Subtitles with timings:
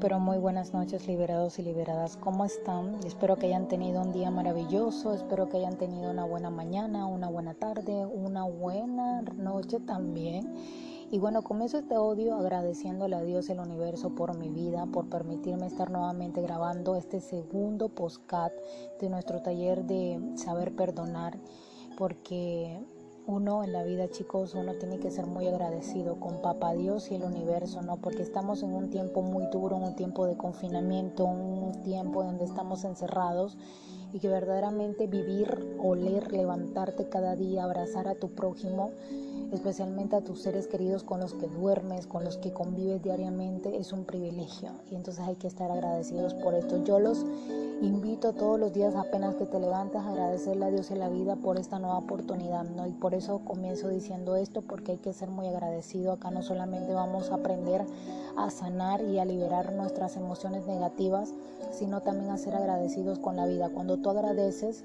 [0.00, 2.16] Pero muy buenas noches, liberados y liberadas.
[2.16, 3.00] ¿Cómo están?
[3.04, 5.12] Espero que hayan tenido un día maravilloso.
[5.12, 10.54] Espero que hayan tenido una buena mañana, una buena tarde, una buena noche también.
[11.10, 15.66] Y bueno, comienzo este audio agradeciéndole a Dios el universo por mi vida, por permitirme
[15.66, 18.52] estar nuevamente grabando este segundo postcat
[19.00, 21.36] de nuestro taller de saber perdonar,
[21.98, 22.80] porque
[23.26, 27.14] uno en la vida, chicos, uno tiene que ser muy agradecido con Papá Dios y
[27.14, 27.96] el universo, ¿no?
[27.98, 32.84] Porque estamos en un tiempo muy duro, un tiempo de confinamiento, un tiempo donde estamos
[32.84, 33.56] encerrados
[34.12, 38.90] y que verdaderamente vivir, oler, levantarte cada día, abrazar a tu prójimo,
[39.52, 43.92] especialmente a tus seres queridos con los que duermes, con los que convives diariamente, es
[43.92, 44.70] un privilegio.
[44.90, 46.82] Y entonces hay que estar agradecidos por esto.
[46.84, 47.24] Yo los
[47.82, 51.36] invito todos los días apenas que te levantas a agradecerle a Dios en la vida
[51.36, 52.86] por esta nueva oportunidad, ¿no?
[52.86, 56.12] Y por eso comienzo diciendo esto, porque hay que ser muy agradecido.
[56.12, 57.84] Acá no solamente vamos a aprender
[58.36, 61.34] a sanar y a liberar nuestras emociones negativas,
[61.72, 63.68] sino también a ser agradecidos con la vida.
[63.68, 64.84] Cuando tú agradeces,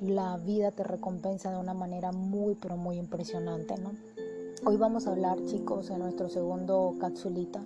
[0.00, 3.92] la vida te recompensa de una manera muy, pero muy impresionante, ¿no?
[4.66, 7.62] Hoy vamos a hablar, chicos, en nuestro segundo capsulita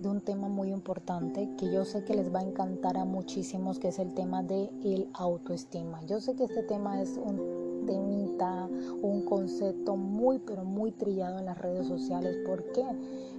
[0.00, 3.78] de un tema muy importante que yo sé que les va a encantar a muchísimos,
[3.78, 6.00] que es el tema de el autoestima.
[6.06, 8.68] Yo sé que este tema es un temita,
[9.02, 12.36] un concepto muy, pero muy trillado en las redes sociales.
[12.46, 12.84] ¿Por qué?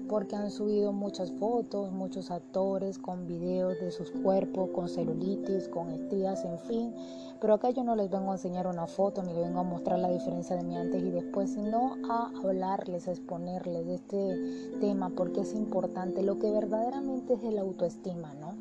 [0.10, 5.92] Porque han subido muchas fotos, muchos actores con videos de sus cuerpos, con celulitis, con
[5.92, 6.94] estrías, en fin
[7.40, 10.00] pero acá yo no les vengo a enseñar una foto ni les vengo a mostrar
[10.00, 15.10] la diferencia de mi antes y después, sino a hablarles, a exponerles de este tema
[15.16, 18.56] porque es importante lo que verdaderamente es el autoestima, ¿no?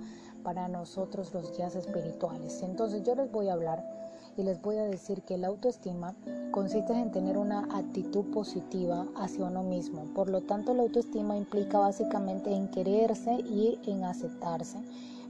[0.45, 2.63] Para nosotros los días espirituales.
[2.63, 3.98] Entonces yo les voy a hablar
[4.39, 6.15] y les voy a decir que la autoestima
[6.51, 10.05] consiste en tener una actitud positiva hacia uno mismo.
[10.15, 14.79] Por lo tanto, la autoestima implica básicamente en quererse y en aceptarse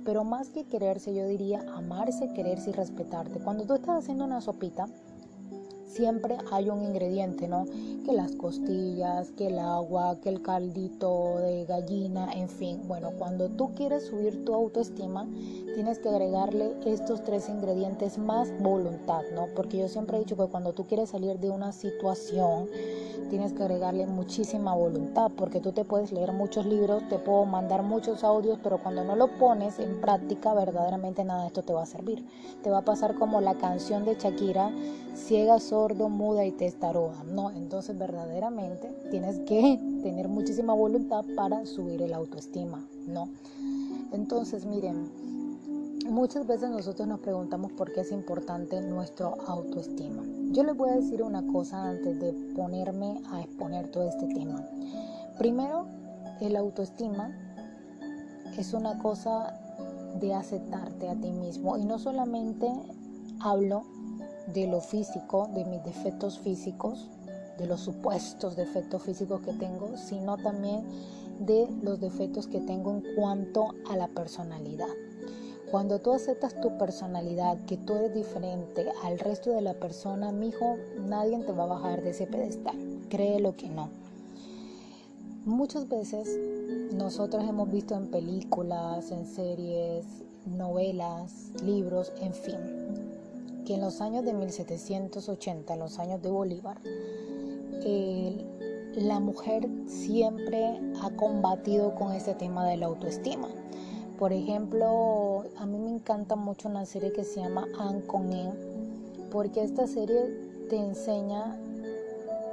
[0.08, 3.40] pero más que quererse, yo diría amarse, quererse y respetarte.
[3.40, 4.88] Cuando tú estás haciendo una sopita,
[5.98, 7.66] siempre hay un ingrediente, ¿no?
[8.06, 12.82] Que las costillas, que el agua, que el caldito de gallina, en fin.
[12.86, 15.26] Bueno, cuando tú quieres subir tu autoestima,
[15.74, 19.48] tienes que agregarle estos tres ingredientes más voluntad, ¿no?
[19.56, 22.68] Porque yo siempre he dicho que cuando tú quieres salir de una situación,
[23.28, 27.82] tienes que agregarle muchísima voluntad, porque tú te puedes leer muchos libros, te puedo mandar
[27.82, 31.82] muchos audios, pero cuando no lo pones en práctica, verdaderamente nada de esto te va
[31.82, 32.24] a servir.
[32.62, 34.70] Te va a pasar como la canción de Shakira,
[35.14, 35.58] ciega,
[35.88, 37.50] sordo, muda y testaruda, ¿no?
[37.50, 43.28] Entonces verdaderamente tienes que tener muchísima voluntad para subir el autoestima, ¿no?
[44.12, 45.08] Entonces, miren,
[46.10, 50.22] muchas veces nosotros nos preguntamos por qué es importante nuestro autoestima.
[50.52, 54.64] Yo les voy a decir una cosa antes de ponerme a exponer todo este tema.
[55.38, 55.86] Primero,
[56.40, 57.30] el autoestima
[58.58, 59.58] es una cosa
[60.20, 62.70] de aceptarte a ti mismo y no solamente
[63.40, 63.84] hablo
[64.52, 67.08] de lo físico, de mis defectos físicos,
[67.58, 70.84] de los supuestos defectos físicos que tengo, sino también
[71.40, 74.88] de los defectos que tengo en cuanto a la personalidad.
[75.70, 80.76] Cuando tú aceptas tu personalidad, que tú eres diferente al resto de la persona, mijo,
[81.06, 82.76] nadie te va a bajar de ese pedestal.
[83.10, 83.90] Créelo que no.
[85.44, 86.38] Muchas veces
[86.94, 90.06] nosotros hemos visto en películas, en series,
[90.46, 92.56] novelas, libros, en fin,
[93.68, 96.78] que en los años de 1780, en los años de Bolívar,
[98.94, 103.48] la mujer siempre ha combatido con ese tema de la autoestima.
[104.18, 108.30] Por ejemplo, a mí me encanta mucho una serie que se llama Anne con
[109.30, 110.34] porque esta serie
[110.70, 111.54] te enseña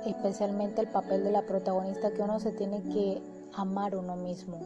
[0.06, 3.22] especialmente el papel de la protagonista que uno se tiene que
[3.54, 4.60] amar uno mismo.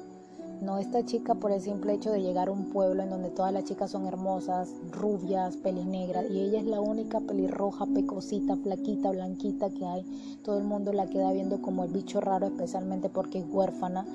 [0.61, 3.53] No esta chica por el simple hecho de llegar a un pueblo en donde todas
[3.53, 9.69] las chicas son hermosas, rubias, pelinegras y ella es la única pelirroja, pecosita, flaquita, blanquita
[9.69, 10.03] que hay.
[10.43, 14.05] Todo el mundo la queda viendo como el bicho raro, especialmente porque es huérfana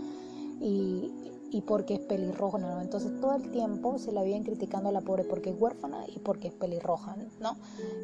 [0.60, 1.10] y
[1.54, 2.80] y porque es pelirroja, ¿no?
[2.80, 6.18] Entonces todo el tiempo se la vienen criticando a la pobre porque es huérfana y
[6.18, 7.54] porque es pelirroja, ¿no?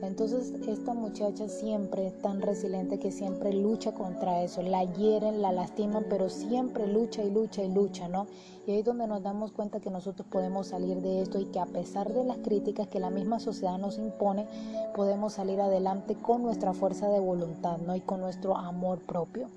[0.02, 5.50] Entonces esta muchacha siempre es tan resiliente que siempre lucha contra eso, la hieren, la
[5.50, 8.28] lastiman, pero siempre lucha y lucha y lucha, ¿no?
[8.68, 11.58] Y ahí es donde nos damos cuenta que nosotros podemos salir de esto y que
[11.58, 14.46] a pesar de las críticas que la misma sociedad nos impone,
[14.94, 17.96] podemos salir adelante con nuestra fuerza de voluntad, ¿no?
[17.96, 19.48] Y con nuestro amor propio.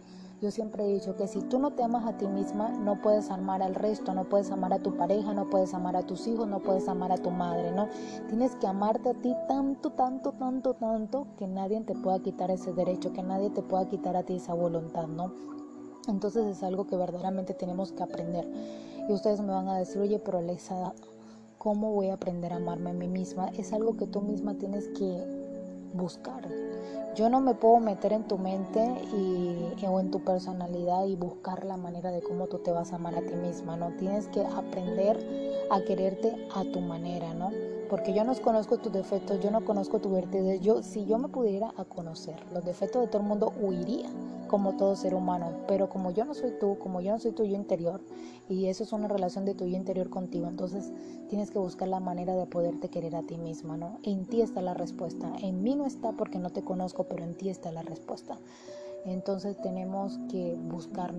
[0.43, 3.31] Yo siempre he dicho que si tú no te amas a ti misma, no puedes
[3.31, 6.49] amar al resto, no puedes amar a tu pareja, no puedes amar a tus hijos,
[6.49, 7.87] no puedes amar a tu madre, ¿no?
[8.27, 12.73] Tienes que amarte a ti tanto, tanto, tanto, tanto que nadie te pueda quitar ese
[12.73, 15.31] derecho, que nadie te pueda quitar a ti esa voluntad, ¿no?
[16.09, 18.45] Entonces es algo que verdaderamente tenemos que aprender.
[19.07, 20.93] Y ustedes me van a decir, oye, pero Alexa,
[21.57, 23.47] ¿cómo voy a aprender a amarme a mí misma?
[23.57, 25.23] Es algo que tú misma tienes que
[25.93, 26.49] buscar.
[27.15, 28.83] Yo no me puedo meter en tu mente
[29.13, 32.95] y, o en tu personalidad y buscar la manera de cómo tú te vas a
[32.95, 33.91] amar a ti misma, ¿no?
[33.97, 37.51] Tienes que aprender a quererte a tu manera, ¿no?
[37.89, 40.61] Porque yo no conozco tus defectos, yo no conozco tu virtudes.
[40.61, 44.09] Yo, si yo me pudiera a conocer los defectos de todo el mundo, huiría
[44.53, 45.47] como todo ser humano.
[45.67, 48.01] Pero como yo no soy tú, como yo no soy tu yo interior,
[48.47, 50.91] y eso es una relación de tu yo interior contigo, entonces
[51.27, 53.97] tienes que buscar la manera de poderte querer a ti misma, ¿no?
[54.03, 55.33] En ti está la respuesta.
[55.41, 58.37] En mí no está porque no te conozco, pero en ti está la respuesta.
[59.05, 61.15] Entonces tenemos que buscar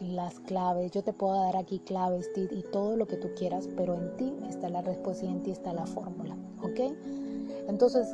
[0.00, 0.90] las claves.
[0.90, 4.34] Yo te puedo dar aquí claves y todo lo que tú quieras, pero en ti
[4.48, 6.34] está la respuesta y en ti está la fórmula.
[6.60, 6.92] ¿Ok?
[7.68, 8.08] Entonces,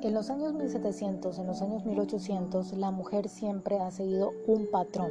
[0.00, 5.10] en los años 1700, en los años 1800, la mujer siempre ha seguido un patrón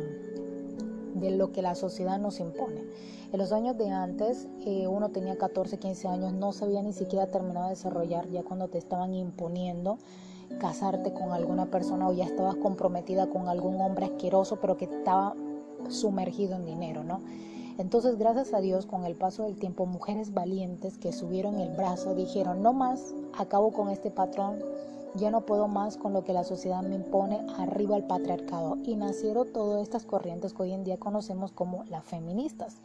[1.16, 2.84] de lo que la sociedad nos impone.
[3.32, 7.28] En los años de antes, eh, uno tenía 14, 15 años, no sabía ni siquiera
[7.28, 9.98] terminado de desarrollar, ya cuando te estaban imponiendo
[10.60, 15.36] casarte con alguna persona o ya estabas comprometida con algún hombre asqueroso, pero que estaba
[15.90, 17.20] sumergido en dinero, ¿no?
[17.78, 22.16] Entonces, gracias a Dios, con el paso del tiempo, mujeres valientes que subieron el brazo
[22.16, 24.60] dijeron, no más, acabo con este patrón,
[25.14, 28.78] ya no puedo más con lo que la sociedad me impone, arriba el patriarcado.
[28.84, 32.78] Y nacieron todas estas corrientes que hoy en día conocemos como las feministas.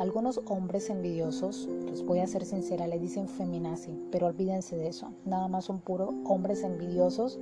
[0.00, 5.12] Algunos hombres envidiosos, les voy a ser sincera, le dicen feminazi, pero olvídense de eso.
[5.26, 7.38] Nada más son puros hombres envidiosos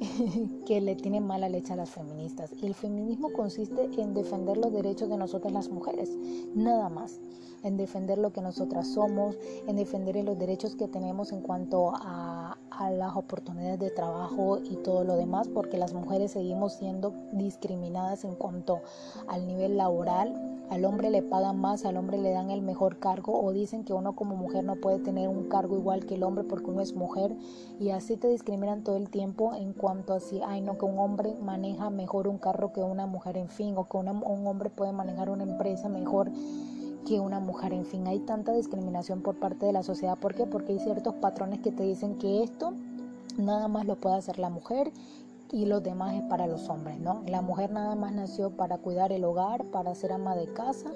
[0.66, 2.50] que le tienen mala leche a las feministas.
[2.60, 6.10] Y el feminismo consiste en defender los derechos de nosotras las mujeres,
[6.54, 7.20] nada más.
[7.62, 9.36] En defender lo que nosotras somos,
[9.66, 12.33] en defender los derechos que tenemos en cuanto a,
[12.78, 18.24] a las oportunidades de trabajo y todo lo demás, porque las mujeres seguimos siendo discriminadas
[18.24, 18.80] en cuanto
[19.28, 20.50] al nivel laboral.
[20.70, 23.92] Al hombre le pagan más, al hombre le dan el mejor cargo o dicen que
[23.92, 26.94] uno como mujer no puede tener un cargo igual que el hombre porque uno es
[26.94, 27.36] mujer
[27.78, 30.98] y así te discriminan todo el tiempo en cuanto a si, ay no, que un
[30.98, 34.92] hombre maneja mejor un carro que una mujer, en fin, o que un hombre puede
[34.92, 36.30] manejar una empresa mejor
[37.04, 40.46] que una mujer, en fin, hay tanta discriminación por parte de la sociedad, ¿por qué?
[40.46, 42.72] Porque hay ciertos patrones que te dicen que esto
[43.38, 44.92] nada más lo puede hacer la mujer
[45.52, 47.22] y los demás es para los hombres, ¿no?
[47.26, 50.90] La mujer nada más nació para cuidar el hogar, para ser ama de casa,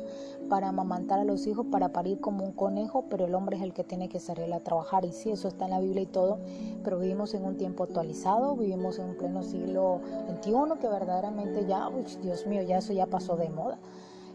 [0.48, 3.72] para amamantar a los hijos, para parir como un conejo, pero el hombre es el
[3.72, 5.04] que tiene que salir a trabajar.
[5.04, 6.38] Y sí, eso está en la Biblia y todo,
[6.82, 11.88] pero vivimos en un tiempo actualizado, vivimos en un pleno siglo XXI que verdaderamente ya,
[11.88, 13.78] uy, Dios mío, ya eso ya pasó de moda.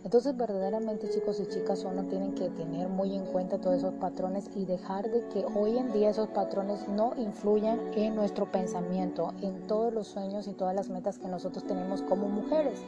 [0.03, 4.49] Entonces verdaderamente chicos y chicas uno tienen que tener muy en cuenta todos esos patrones
[4.55, 9.65] y dejar de que hoy en día esos patrones no influyan en nuestro pensamiento, en
[9.65, 12.81] todos los sueños y todas las metas que nosotros tenemos como mujeres.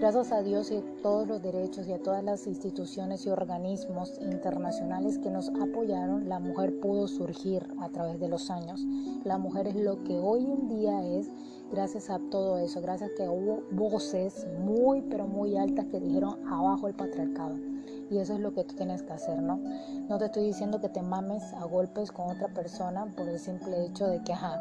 [0.00, 4.18] Gracias a Dios y a todos los derechos y a todas las instituciones y organismos
[4.20, 8.84] internacionales que nos apoyaron, la mujer pudo surgir a través de los años.
[9.22, 11.30] La mujer es lo que hoy en día es
[11.72, 16.86] gracias a todo eso, gracias que hubo voces muy, pero muy altas que dijeron abajo
[16.86, 17.56] el patriarcado.
[18.10, 19.58] Y eso es lo que tú tienes que hacer, ¿no?
[20.08, 23.86] No te estoy diciendo que te mames a golpes con otra persona por el simple
[23.86, 24.60] hecho de que, ajá,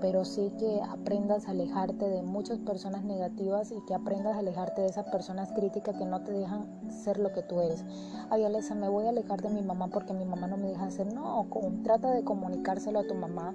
[0.00, 4.82] pero sí que aprendas a alejarte de muchas personas negativas y que aprendas a alejarte
[4.82, 7.84] de esas personas críticas que no te dejan ser lo que tú eres.
[8.30, 10.84] Ay, Alessa, me voy a alejar de mi mamá porque mi mamá no me deja
[10.84, 11.12] hacer.
[11.12, 11.48] No,
[11.82, 13.54] trata de comunicárselo a tu mamá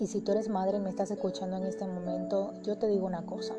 [0.00, 3.06] y si tú eres madre y me estás escuchando en este momento, yo te digo
[3.06, 3.54] una cosa.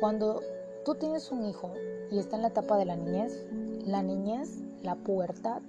[0.00, 0.40] Cuando
[0.84, 1.72] tú tienes un hijo
[2.10, 3.44] y está en la etapa de la niñez,
[3.84, 5.60] la niñez, la pubertad,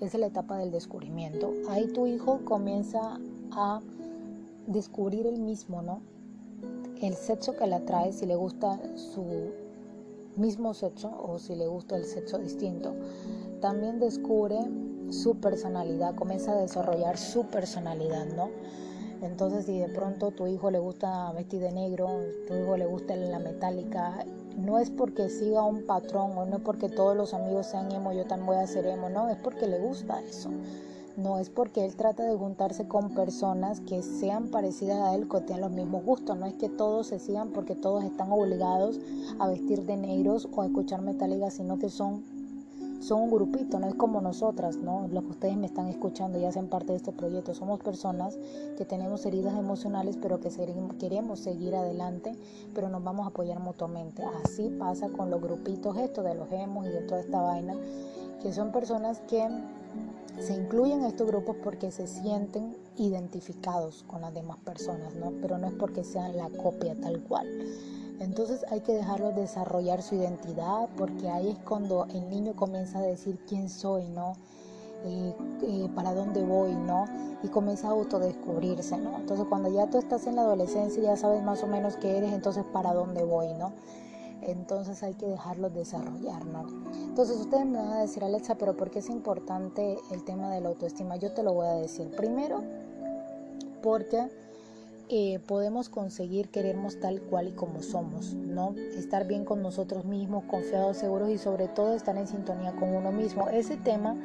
[0.00, 1.52] es la etapa del descubrimiento.
[1.68, 3.20] Ahí tu hijo comienza
[3.52, 3.80] a
[4.66, 6.00] descubrir el mismo, ¿no?
[7.00, 9.52] El sexo que le atrae, si le gusta su
[10.36, 12.94] mismo sexo o si le gusta el sexo distinto.
[13.60, 14.58] También descubre
[15.10, 18.50] su personalidad, comienza a desarrollar su personalidad, ¿no?
[19.24, 22.08] Entonces, si de pronto tu hijo le gusta vestir de negro,
[22.46, 24.24] tu hijo le gusta la metálica,
[24.56, 28.12] no es porque siga un patrón o no es porque todos los amigos sean emo,
[28.12, 30.50] yo también voy a ser emo, no, es porque le gusta eso.
[31.16, 35.40] No es porque él trata de juntarse con personas que sean parecidas a él, que
[35.40, 36.36] tengan los mismos gustos.
[36.36, 38.98] No es que todos se sigan porque todos están obligados
[39.38, 42.24] a vestir de negros o a escuchar metálica, sino que son
[43.04, 45.06] son un grupito, no es como nosotras, ¿no?
[45.08, 47.52] Los que ustedes me están escuchando y hacen parte de este proyecto.
[47.52, 48.38] Somos personas
[48.78, 50.48] que tenemos heridas emocionales, pero que
[50.98, 52.32] queremos seguir adelante,
[52.74, 54.24] pero nos vamos a apoyar mutuamente.
[54.42, 57.76] Así pasa con los grupitos estos de los hemos y de toda esta vaina,
[58.40, 59.46] que son personas que
[60.38, 65.30] se incluyen en estos grupos porque se sienten identificados con las demás personas, ¿no?
[65.42, 67.46] Pero no es porque sean la copia tal cual.
[68.20, 73.02] Entonces hay que dejarlos desarrollar su identidad porque ahí es cuando el niño comienza a
[73.02, 74.34] decir quién soy, ¿no?
[75.04, 77.06] Eh, eh, para dónde voy, ¿no?
[77.42, 79.18] Y comienza a autodescubrirse, ¿no?
[79.18, 82.32] Entonces cuando ya tú estás en la adolescencia ya sabes más o menos qué eres,
[82.32, 83.72] entonces para dónde voy, ¿no?
[84.42, 86.66] Entonces hay que dejarlos desarrollar, ¿no?
[86.94, 90.60] Entonces ustedes me van a decir, Alexa, pero ¿por qué es importante el tema de
[90.60, 91.16] la autoestima?
[91.16, 92.10] Yo te lo voy a decir.
[92.16, 92.62] Primero,
[93.82, 94.30] porque
[95.08, 98.74] eh, podemos conseguir querernos tal cual y como somos, ¿no?
[98.96, 103.12] Estar bien con nosotros mismos, confiados, seguros y sobre todo estar en sintonía con uno
[103.12, 103.48] mismo.
[103.48, 104.16] Ese tema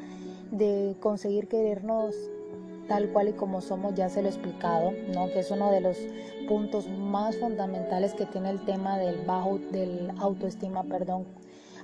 [0.52, 2.16] de conseguir querernos
[2.88, 5.28] tal cual y como somos, ya se lo he explicado, ¿no?
[5.28, 5.98] que es uno de los
[6.48, 11.26] puntos más fundamentales que tiene el tema del bajo, del autoestima, perdón.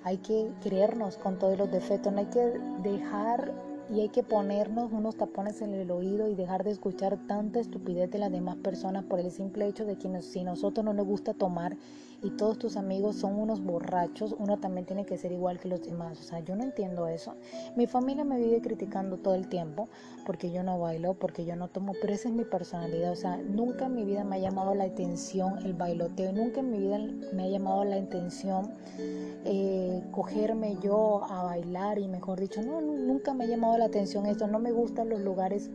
[0.04, 3.52] Hay que creernos con todos los defectos, no hay que dejar
[3.90, 8.10] y hay que ponernos unos tapones en el oído y dejar de escuchar tanta estupidez
[8.12, 11.34] de las demás personas por el simple hecho de que si nosotros no nos gusta
[11.34, 11.78] tomar
[12.22, 15.82] y todos tus amigos son unos borrachos, uno también tiene que ser igual que los
[15.84, 16.20] demás.
[16.20, 17.36] O sea, yo no entiendo eso.
[17.76, 19.90] Mi familia me vive criticando todo el tiempo
[20.26, 23.12] porque yo no bailo, porque yo no tomo, pero esa es mi personalidad.
[23.12, 26.72] O sea, nunca en mi vida me ha llamado la atención el bailoteo, nunca en
[26.72, 27.00] mi vida
[27.34, 33.34] me ha llamado la atención eh, cogerme yo a bailar y mejor dicho, no, nunca
[33.34, 34.48] me ha llamado la atención esto.
[34.48, 35.70] No me gustan los lugares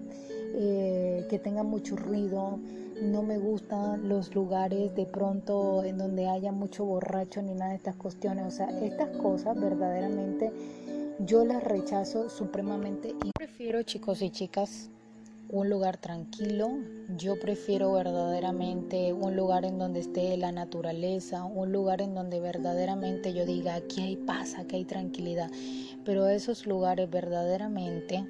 [0.55, 2.59] eh, que tengan mucho ruido
[3.01, 7.77] no me gustan los lugares de pronto en donde haya mucho borracho ni nada de
[7.77, 8.47] estas cuestiones.
[8.47, 10.53] O sea, estas cosas verdaderamente
[11.21, 14.91] yo las rechazo supremamente y prefiero chicos y chicas
[15.51, 16.71] un lugar tranquilo.
[17.17, 23.33] Yo prefiero verdaderamente un lugar en donde esté la naturaleza, un lugar en donde verdaderamente
[23.35, 25.51] yo diga aquí hay paz, aquí hay tranquilidad.
[26.05, 28.25] Pero esos lugares verdaderamente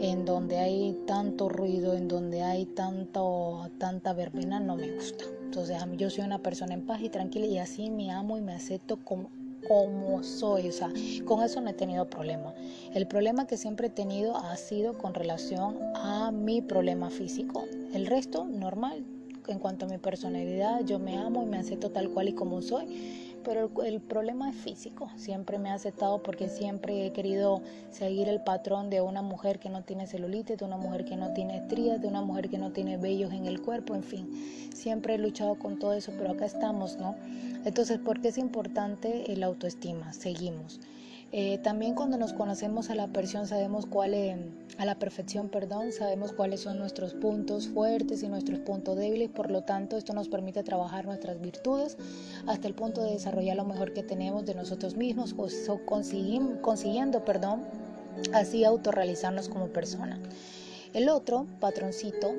[0.00, 5.24] en donde hay tanto ruido, en donde hay tanto, tanta verbena, no me gusta.
[5.42, 8.52] Entonces, yo soy una persona en paz y tranquila y así me amo y me
[8.52, 9.30] acepto como,
[9.66, 10.68] como soy.
[10.68, 10.92] O sea,
[11.24, 12.54] con eso no he tenido problema.
[12.94, 17.64] El problema que siempre he tenido ha sido con relación a mi problema físico.
[17.92, 19.04] El resto, normal.
[19.48, 22.60] En cuanto a mi personalidad, yo me amo y me acepto tal cual y como
[22.60, 25.08] soy pero el, problema es físico.
[25.16, 29.70] Siempre me ha aceptado porque siempre he querido seguir el patrón de una mujer que
[29.70, 32.72] no tiene celulitis, de una mujer que no tiene estrías, de una mujer que no
[32.72, 34.28] tiene vellos en el cuerpo, en fin.
[34.74, 37.16] Siempre he luchado con todo eso, pero acá estamos, ¿no?
[37.64, 40.12] Entonces, ¿por qué es importante el autoestima?
[40.12, 40.78] Seguimos.
[41.30, 44.14] Eh, también cuando nos conocemos a la perfección sabemos cuál
[44.78, 49.28] a la perfección, perdón, sabemos cuáles son nuestros puntos fuertes y nuestros puntos débiles.
[49.28, 51.98] Por lo tanto, esto nos permite trabajar nuestras virtudes
[52.46, 57.62] hasta el punto de desarrollar lo mejor que tenemos de nosotros mismos o, consiguiendo, perdón,
[58.32, 60.18] así autorrealizarnos como persona.
[60.94, 62.32] El otro patroncito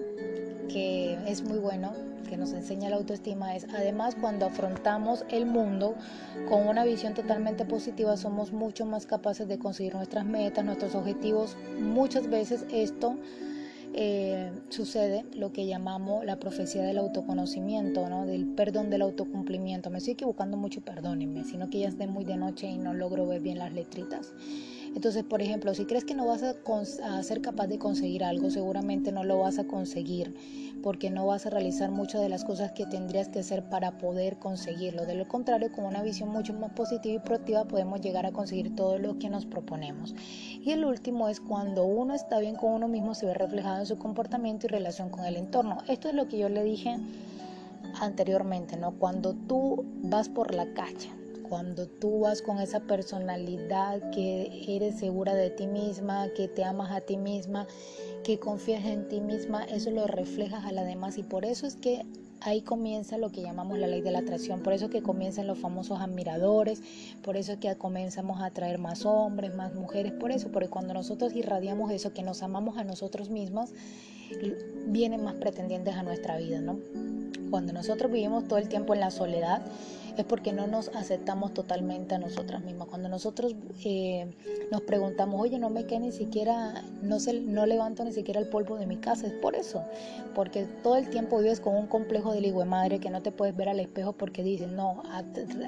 [0.70, 5.96] que es muy bueno que nos enseña la autoestima es, además, cuando afrontamos el mundo
[6.48, 11.58] con una visión totalmente positiva, somos mucho más capaces de conseguir nuestras metas, nuestros objetivos.
[11.82, 13.18] Muchas veces esto
[13.94, 18.26] eh, sucede lo que llamamos la profecía del autoconocimiento, ¿no?
[18.28, 19.90] del perdón del autocumplimiento.
[19.90, 23.26] Me estoy equivocando mucho, perdónenme, sino que ya esté muy de noche y no logro
[23.28, 24.34] ver bien las letritas.
[25.00, 29.14] Entonces, por ejemplo, si crees que no vas a, ser capaz de conseguir algo, seguramente
[29.14, 30.36] no lo vas a conseguir
[30.84, 34.40] porque no vas a realizar muchas de las cosas que tendrías que hacer para poder
[34.40, 35.06] conseguirlo.
[35.06, 38.76] De lo contrario, con una visión mucho más positiva y proactiva podemos llegar a conseguir
[38.76, 40.14] todo lo que nos proponemos.
[40.62, 43.86] Y el último es cuando uno está bien con uno mismo, se ve reflejado en
[43.86, 45.78] su comportamiento y relación con el entorno.
[45.88, 46.98] Esto es lo que yo le dije
[48.02, 48.92] anteriormente, ¿no?
[49.00, 51.19] Cuando tú vas por la calle
[51.50, 56.92] cuando tú vas con esa personalidad que eres segura de ti misma, que te amas
[56.92, 57.68] a ti misma,
[58.24, 61.76] que confías en ti misma, eso lo reflejas a la demás y por eso es
[61.76, 62.06] que
[62.42, 65.58] ahí comienza lo que llamamos la ley de la atracción, por eso que comienzan los
[65.58, 66.82] famosos admiradores,
[67.24, 70.94] por eso es que comenzamos a atraer más hombres, más mujeres, por eso, porque cuando
[70.94, 73.72] nosotros irradiamos eso, que nos amamos a nosotros mismos,
[74.86, 76.80] vienen más pretendientes a nuestra vida, ¿no?
[77.50, 79.64] Cuando nosotros vivimos todo el tiempo en la soledad,
[80.22, 82.88] es porque no nos aceptamos totalmente a nosotras mismas.
[82.88, 84.30] Cuando nosotros eh,
[84.72, 88.48] nos preguntamos, oye, no me queda ni siquiera, no, se, no levanto ni siquiera el
[88.48, 89.84] polvo de mi casa, es por eso,
[90.36, 93.32] porque todo el tiempo vives con un complejo de hijo de madre que no te
[93.32, 95.04] puedes ver al espejo porque dices, no,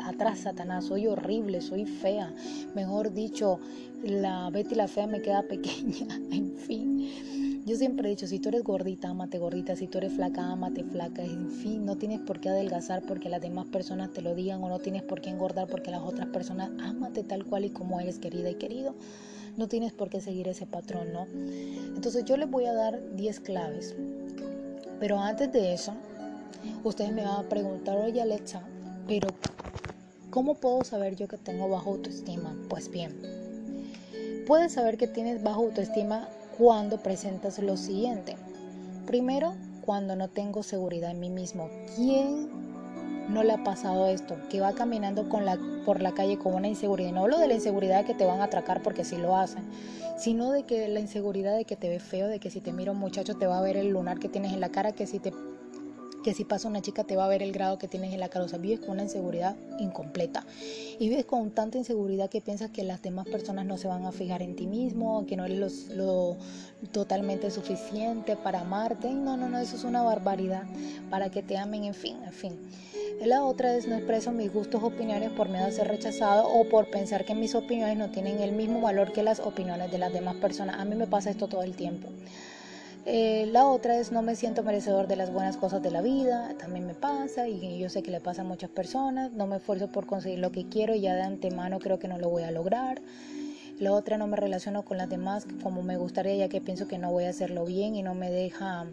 [0.05, 2.33] atrás Satanás, soy horrible, soy fea,
[2.75, 3.59] mejor dicho,
[4.03, 7.40] la Betty la fea me queda pequeña, en fin.
[7.63, 10.83] Yo siempre he dicho, si tú eres gordita, amate gordita, si tú eres flaca, amate
[10.83, 14.63] flaca, en fin, no tienes por qué adelgazar porque las demás personas te lo digan
[14.63, 17.99] o no tienes por qué engordar porque las otras personas, amate tal cual y como
[17.99, 18.95] eres querida y querido.
[19.57, 21.27] No tienes por qué seguir ese patrón, ¿no?
[21.95, 23.95] Entonces yo les voy a dar 10 claves.
[24.99, 25.93] Pero antes de eso,
[26.83, 28.63] ustedes me van a preguntar, oye Alexa,
[29.07, 29.35] Pero,
[30.31, 32.55] ¿cómo puedo saber yo que tengo baja autoestima?
[32.69, 33.15] Pues bien,
[34.47, 36.27] puedes saber que tienes baja autoestima
[36.57, 38.35] cuando presentas lo siguiente.
[39.05, 39.53] Primero,
[39.85, 41.69] cuando no tengo seguridad en mí mismo.
[41.95, 42.49] ¿Quién
[43.29, 44.37] no le ha pasado esto?
[44.49, 47.11] Que va caminando por la calle con una inseguridad.
[47.11, 49.63] No hablo de la inseguridad de que te van a atracar porque sí lo hacen,
[50.17, 52.91] sino de que la inseguridad de que te ve feo, de que si te mira
[52.91, 55.19] un muchacho te va a ver el lunar que tienes en la cara, que si
[55.19, 55.33] te
[56.23, 58.29] que si pasa una chica te va a ver el grado que tienes en la
[58.29, 60.45] sea, vives con una inseguridad incompleta.
[60.99, 64.11] Y vives con tanta inseguridad que piensas que las demás personas no se van a
[64.11, 66.37] fijar en ti mismo, que no eres lo,
[66.91, 69.11] totalmente suficiente para amarte.
[69.11, 70.63] No, no, no, eso es una barbaridad.
[71.09, 72.59] Para que te amen, en fin, en fin.
[73.23, 76.89] La otra es no expreso mis gustos opiniones por miedo a ser rechazado o por
[76.89, 80.35] pensar que mis opiniones no tienen el mismo valor que las opiniones de las demás
[80.37, 80.79] personas.
[80.79, 82.09] A mí me pasa esto todo el tiempo.
[83.05, 86.53] Eh, la otra es no me siento merecedor de las buenas cosas de la vida,
[86.59, 89.91] también me pasa y yo sé que le pasa a muchas personas, no me esfuerzo
[89.91, 92.51] por conseguir lo que quiero y ya de antemano creo que no lo voy a
[92.51, 93.01] lograr.
[93.79, 96.99] La otra no me relaciono con las demás como me gustaría ya que pienso que
[96.99, 98.85] no voy a hacerlo bien y no me deja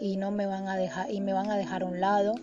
[0.00, 2.34] y no me van a dejar y me van a dejar a un lado.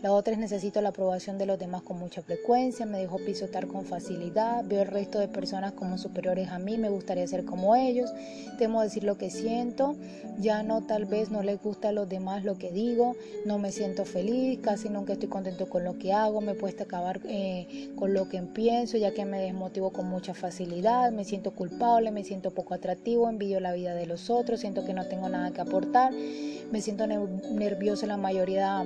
[0.00, 3.66] La otra es necesito la aprobación de los demás con mucha frecuencia, me dejo pisotar
[3.66, 7.74] con facilidad, veo el resto de personas como superiores a mí, me gustaría ser como
[7.74, 8.12] ellos,
[8.58, 9.96] temo decir lo que siento,
[10.38, 13.72] ya no tal vez no les gusta a los demás lo que digo, no me
[13.72, 18.14] siento feliz, casi nunca estoy contento con lo que hago, me cuesta acabar eh, con
[18.14, 22.52] lo que empiezo ya que me desmotivo con mucha facilidad, me siento culpable, me siento
[22.52, 26.12] poco atractivo, envidio la vida de los otros, siento que no tengo nada que aportar,
[26.12, 28.84] me siento nervioso la mayoría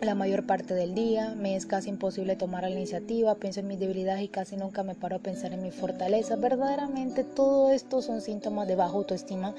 [0.00, 3.80] la mayor parte del día, me es casi imposible tomar la iniciativa, pienso en mis
[3.80, 6.36] debilidades y casi nunca me paro a pensar en mi fortaleza.
[6.36, 9.54] Verdaderamente todo esto son síntomas de baja autoestima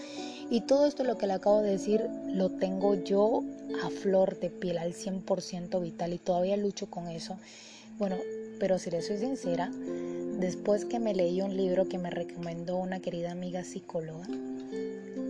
[0.50, 3.44] y todo esto lo que le acabo de decir lo tengo yo
[3.84, 7.38] a flor de piel, al 100% vital y todavía lucho con eso.
[7.98, 8.16] Bueno,
[8.60, 9.70] pero si le soy sincera,
[10.40, 14.28] después que me leí un libro que me recomendó una querida amiga psicóloga,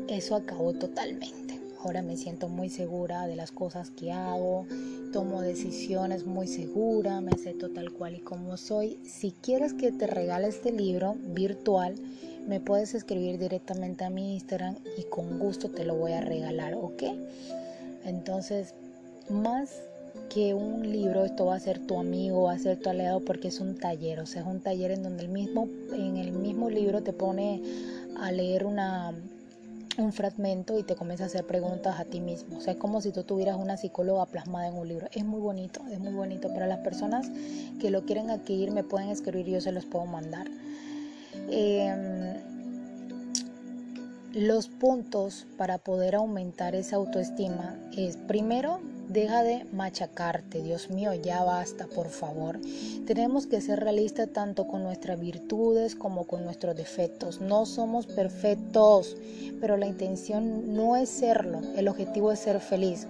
[0.07, 1.59] eso acabó totalmente.
[1.81, 4.65] Ahora me siento muy segura de las cosas que hago,
[5.11, 8.99] tomo decisiones muy segura, me acepto tal cual y como soy.
[9.03, 11.95] Si quieres que te regale este libro virtual,
[12.47, 16.73] me puedes escribir directamente a mi Instagram y con gusto te lo voy a regalar,
[16.75, 17.03] ¿ok?
[18.05, 18.73] Entonces,
[19.29, 19.81] más
[20.29, 23.49] que un libro, esto va a ser tu amigo, va a ser tu aliado porque
[23.49, 26.69] es un taller, o sea, es un taller en donde el mismo, en el mismo
[26.69, 27.61] libro te pone
[28.19, 29.13] a leer una
[29.99, 32.57] un fragmento y te comienza a hacer preguntas a ti mismo.
[32.57, 35.07] O sea, es como si tú tuvieras una psicóloga plasmada en un libro.
[35.11, 36.53] Es muy bonito, es muy bonito.
[36.53, 37.29] Para las personas
[37.79, 40.47] que lo quieren adquirir me pueden escribir y yo se los puedo mandar.
[41.49, 42.35] Em,
[44.33, 51.43] los puntos para poder aumentar esa autoestima es primero Deja de machacarte, Dios mío, ya
[51.43, 52.59] basta, por favor.
[53.07, 57.41] Tenemos que ser realistas tanto con nuestras virtudes como con nuestros defectos.
[57.41, 59.17] No somos perfectos,
[59.59, 63.07] pero la intención no es serlo, el objetivo es ser feliz.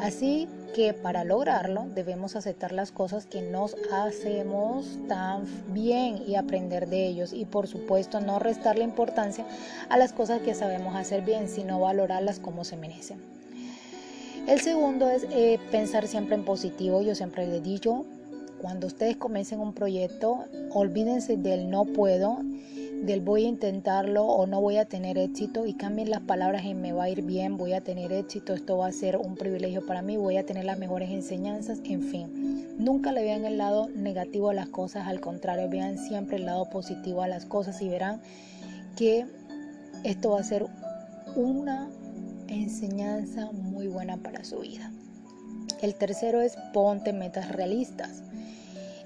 [0.00, 6.88] Así que para lograrlo debemos aceptar las cosas que nos hacemos tan bien y aprender
[6.88, 9.44] de ellos y por supuesto no restarle importancia
[9.88, 13.39] a las cosas que sabemos hacer bien, sino valorarlas como se merecen.
[14.50, 17.02] El segundo es eh, pensar siempre en positivo.
[17.02, 18.04] Yo siempre les dicho,
[18.60, 22.38] cuando ustedes comiencen un proyecto, olvídense del no puedo,
[23.04, 26.82] del voy a intentarlo o no voy a tener éxito y cambien las palabras en
[26.82, 29.86] me va a ir bien, voy a tener éxito, esto va a ser un privilegio
[29.86, 32.74] para mí, voy a tener las mejores enseñanzas, en fin.
[32.76, 36.68] Nunca le vean el lado negativo a las cosas, al contrario, vean siempre el lado
[36.70, 38.20] positivo a las cosas y verán
[38.96, 39.26] que
[40.02, 40.66] esto va a ser
[41.36, 41.88] una
[42.50, 44.90] enseñanza muy buena para su vida.
[45.80, 48.22] El tercero es ponte metas realistas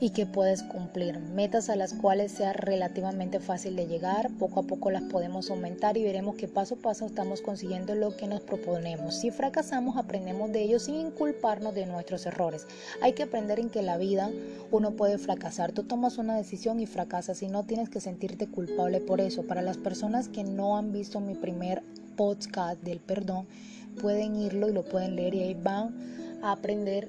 [0.00, 1.18] y que puedes cumplir.
[1.18, 4.30] Metas a las cuales sea relativamente fácil de llegar.
[4.38, 8.16] Poco a poco las podemos aumentar y veremos que paso a paso estamos consiguiendo lo
[8.16, 9.14] que nos proponemos.
[9.14, 12.66] Si fracasamos, aprendemos de ellos sin culparnos de nuestros errores.
[13.02, 14.30] Hay que aprender en que la vida
[14.70, 15.72] uno puede fracasar.
[15.72, 19.44] Tú tomas una decisión y fracasas y no tienes que sentirte culpable por eso.
[19.44, 21.83] Para las personas que no han visto mi primer
[22.16, 23.46] podcast del perdón,
[24.00, 25.94] pueden irlo y lo pueden leer y ahí van
[26.42, 27.09] a aprender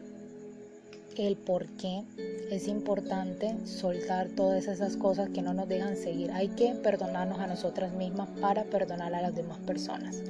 [1.18, 2.04] el por qué
[2.52, 6.32] es importante soltar todas esas cosas que no nos dejan seguir.
[6.32, 10.22] Hay que perdonarnos a nosotras mismas para perdonar a las demás personas.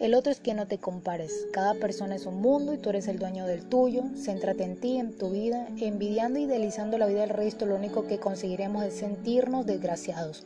[0.00, 1.46] El otro es que no te compares.
[1.52, 4.04] Cada persona es un mundo y tú eres el dueño del tuyo.
[4.16, 5.68] Céntrate en ti, en tu vida.
[5.76, 10.44] Envidiando y idealizando la vida del resto, lo único que conseguiremos es sentirnos desgraciados.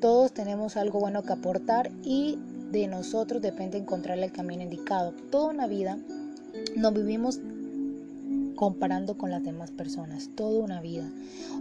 [0.00, 2.38] Todos tenemos algo bueno que aportar y
[2.80, 5.12] de nosotros depende encontrar el camino indicado.
[5.30, 5.98] Toda una vida
[6.76, 7.40] nos vivimos
[8.56, 11.08] comparando con las demás personas, toda una vida.